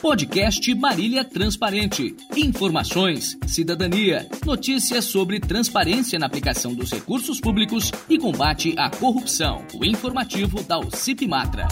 [0.00, 2.16] Podcast Marília Transparente.
[2.34, 9.62] Informações, cidadania, notícias sobre transparência na aplicação dos recursos públicos e combate à corrupção.
[9.74, 11.68] O informativo da UCIP Matra.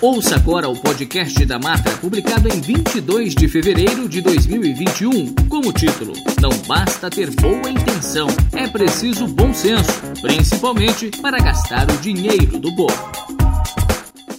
[0.00, 5.72] Ouça agora o podcast da Matra, publicado em 22 de fevereiro de 2021, com o
[5.72, 12.60] título Não basta ter boa intenção, é preciso bom senso, principalmente para gastar o dinheiro
[12.60, 13.35] do povo.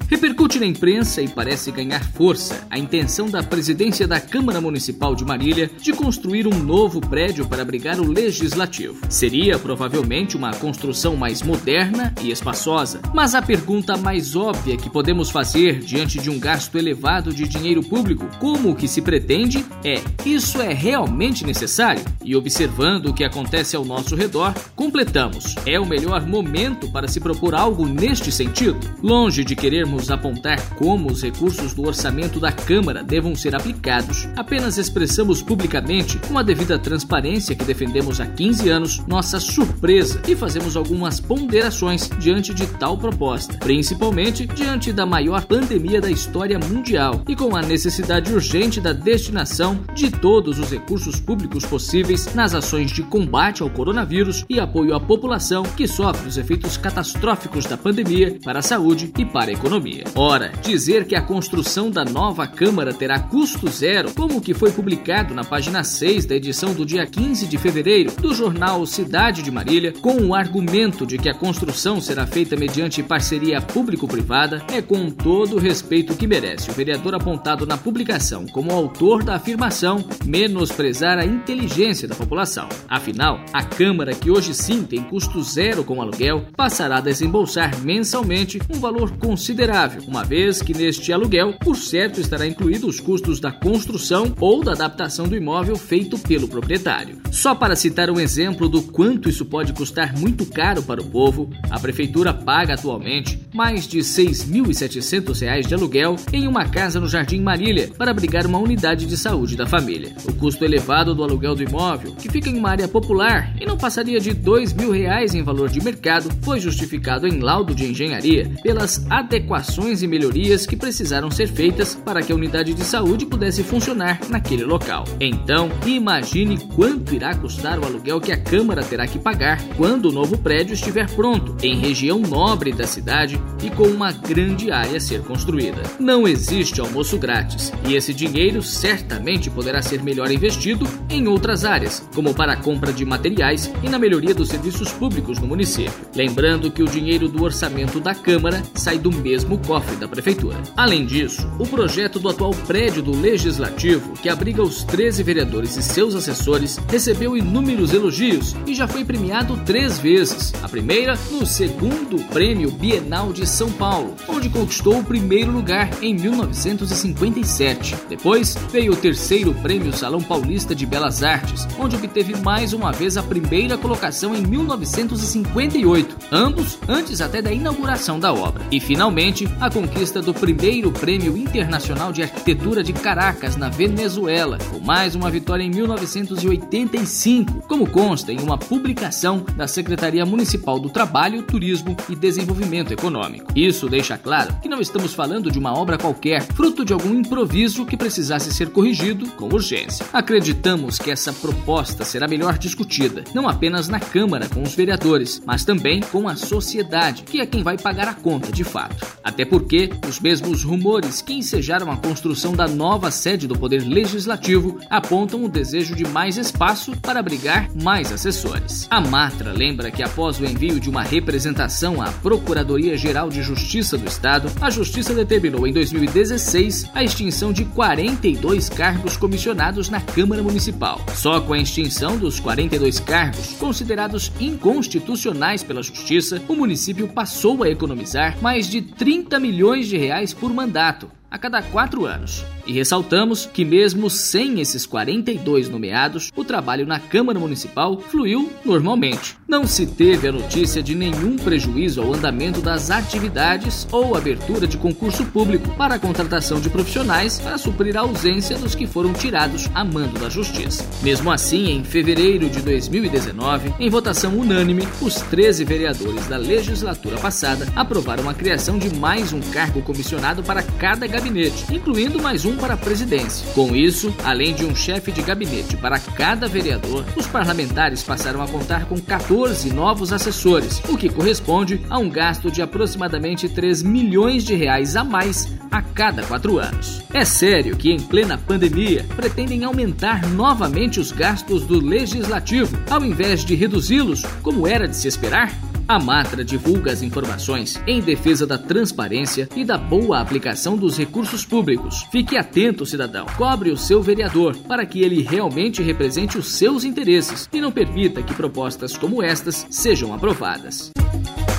[0.09, 5.25] Repercute na imprensa e parece ganhar força a intenção da presidência da Câmara Municipal de
[5.25, 9.01] Marília de construir um novo prédio para abrigar o legislativo.
[9.09, 15.29] Seria provavelmente uma construção mais moderna e espaçosa, mas a pergunta mais óbvia que podemos
[15.29, 20.01] fazer diante de um gasto elevado de dinheiro público, como o que se pretende, é:
[20.25, 22.03] isso é realmente necessário?
[22.23, 27.19] E observando o que acontece ao nosso redor, completamos: é o melhor momento para se
[27.19, 28.79] propor algo neste sentido?
[29.03, 34.27] Longe de querermos apontar como os recursos do orçamento da Câmara devam ser aplicados.
[34.35, 40.35] Apenas expressamos publicamente, com a devida transparência que defendemos há 15 anos, nossa surpresa e
[40.35, 47.21] fazemos algumas ponderações diante de tal proposta, principalmente diante da maior pandemia da história mundial
[47.27, 52.91] e com a necessidade urgente da destinação de todos os recursos públicos possíveis nas ações
[52.91, 58.37] de combate ao coronavírus e apoio à população que sofre os efeitos catastróficos da pandemia
[58.43, 62.93] para a saúde e para a economia Ora, dizer que a construção da nova Câmara
[62.93, 67.45] terá custo zero, como que foi publicado na página 6 da edição do dia 15
[67.45, 72.25] de fevereiro do jornal Cidade de Marília, com o argumento de que a construção será
[72.25, 77.77] feita mediante parceria público-privada, é com todo o respeito que merece o vereador apontado na
[77.77, 82.67] publicação como autor da afirmação menosprezar a inteligência da população.
[82.89, 88.59] Afinal, a Câmara, que hoje sim tem custo zero com aluguel, passará a desembolsar mensalmente
[88.69, 89.76] um valor considerável
[90.07, 94.71] uma vez que neste aluguel, por certo, estará incluído os custos da construção ou da
[94.71, 97.21] adaptação do imóvel feito pelo proprietário.
[97.31, 101.51] Só para citar um exemplo do quanto isso pode custar muito caro para o povo,
[101.69, 107.41] a prefeitura paga atualmente mais de R$ 6.700 de aluguel em uma casa no Jardim
[107.41, 110.15] Marília para abrigar uma unidade de saúde da família.
[110.27, 113.77] O custo elevado do aluguel do imóvel, que fica em uma área popular e não
[113.77, 119.05] passaria de R$ 2.000 em valor de mercado, foi justificado em laudo de engenharia pelas
[119.11, 123.63] adequações adequações e melhorias que precisaram ser feitas para que a unidade de saúde pudesse
[123.63, 125.03] funcionar naquele local.
[125.19, 130.11] Então, imagine quanto irá custar o aluguel que a Câmara terá que pagar quando o
[130.11, 135.01] novo prédio estiver pronto, em região nobre da cidade e com uma grande área a
[135.01, 135.81] ser construída.
[135.99, 142.07] Não existe almoço grátis e esse dinheiro certamente poderá ser melhor investido em outras áreas,
[142.15, 145.93] como para a compra de materiais e na melhoria dos serviços públicos no município.
[146.15, 150.61] Lembrando que o dinheiro do orçamento da Câmara sai do mesmo cofre da prefeitura.
[150.75, 155.83] Além disso, o projeto do atual prédio do Legislativo, que abriga os 13 vereadores e
[155.83, 160.53] seus assessores, recebeu inúmeros elogios e já foi premiado três vezes.
[160.61, 166.13] A primeira no segundo Prêmio Bienal de São Paulo, onde conquistou o primeiro lugar em
[166.13, 167.95] 1957.
[168.09, 173.17] Depois veio o terceiro Prêmio Salão Paulista de Belas Artes, onde obteve mais uma vez
[173.17, 178.65] a primeira colocação em 1958, ambos antes até da inauguração da obra.
[178.71, 184.79] E finalmente a conquista do primeiro Prêmio Internacional de Arquitetura de Caracas, na Venezuela, com
[184.79, 191.41] mais uma vitória em 1985, como consta em uma publicação da Secretaria Municipal do Trabalho,
[191.41, 193.51] Turismo e Desenvolvimento Econômico.
[193.55, 197.85] Isso deixa claro que não estamos falando de uma obra qualquer, fruto de algum improviso
[197.85, 200.05] que precisasse ser corrigido com urgência.
[200.13, 205.65] Acreditamos que essa proposta será melhor discutida, não apenas na Câmara com os vereadores, mas
[205.65, 209.05] também com a sociedade, que é quem vai pagar a conta de fato.
[209.37, 214.79] Até porque os mesmos rumores que ensejaram a construção da nova sede do Poder Legislativo
[214.89, 218.87] apontam o desejo de mais espaço para abrigar mais assessores.
[218.89, 224.07] A Matra lembra que após o envio de uma representação à Procuradoria-Geral de Justiça do
[224.07, 230.99] Estado, a Justiça determinou em 2016 a extinção de 42 cargos comissionados na Câmara Municipal.
[231.13, 237.69] Só com a extinção dos 42 cargos considerados inconstitucionais pela Justiça, o município passou a
[237.69, 238.81] economizar mais de
[239.17, 241.11] 30 milhões de reais por mandato.
[241.29, 242.45] A cada quatro anos.
[242.65, 249.37] E ressaltamos que, mesmo sem esses 42 nomeados, o trabalho na Câmara Municipal fluiu normalmente.
[249.47, 254.77] Não se teve a notícia de nenhum prejuízo ao andamento das atividades ou abertura de
[254.77, 259.69] concurso público para a contratação de profissionais para suprir a ausência dos que foram tirados
[259.73, 260.85] a mando da Justiça.
[261.01, 267.65] Mesmo assim, em fevereiro de 2019, em votação unânime, os 13 vereadores da legislatura passada
[267.75, 272.75] aprovaram a criação de mais um cargo comissionado para cada gabinete, incluindo mais um para
[272.75, 273.51] a presidência.
[273.53, 278.47] Com isso, além de um chefe de gabinete para cada vereador, os parlamentares passaram a
[278.47, 284.43] contar com 14 novos assessores, o que corresponde a um gasto de aproximadamente 3 milhões
[284.43, 287.01] de reais a mais a cada quatro anos.
[287.11, 293.43] É sério que, em plena pandemia, pretendem aumentar novamente os gastos do legislativo, ao invés
[293.43, 295.51] de reduzi-los, como era de se esperar?
[295.89, 301.45] A Matra divulga as informações em defesa da transparência e da boa aplicação dos recursos
[301.45, 302.05] públicos.
[302.11, 303.25] Fique atento, cidadão.
[303.37, 308.21] Cobre o seu vereador para que ele realmente represente os seus interesses e não permita
[308.21, 310.91] que propostas como estas sejam aprovadas.